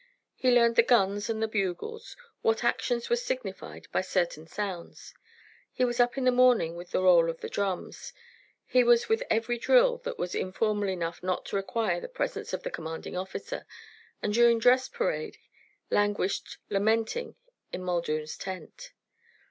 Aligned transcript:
He 0.33 0.49
learned 0.49 0.77
the 0.77 0.81
guns 0.81 1.29
and 1.29 1.43
the 1.43 1.47
bugles, 1.47 2.17
what 2.41 2.63
actions 2.63 3.07
were 3.07 3.15
signified 3.15 3.85
by 3.91 4.01
certain 4.01 4.47
sounds. 4.47 5.13
He 5.71 5.85
was 5.85 5.99
up 5.99 6.17
in 6.17 6.23
the 6.23 6.31
morning 6.31 6.75
with 6.75 6.89
the 6.89 7.03
roll 7.03 7.29
of 7.29 7.41
the 7.41 7.49
drums. 7.49 8.11
He 8.65 8.83
was 8.83 9.07
with 9.07 9.21
every 9.29 9.59
drill 9.59 9.99
that 9.99 10.17
was 10.17 10.33
informal 10.33 10.89
enough 10.89 11.21
not 11.21 11.45
to 11.45 11.55
require 11.55 12.01
the 12.01 12.07
presence 12.07 12.51
of 12.51 12.63
the 12.63 12.71
commanding 12.71 13.15
officer, 13.15 13.67
and 14.23 14.33
during 14.33 14.57
dress 14.57 14.89
parade 14.89 15.37
languished, 15.91 16.57
lamenting, 16.71 17.35
in 17.71 17.83
Muldoon's 17.83 18.37
tent. 18.37 18.93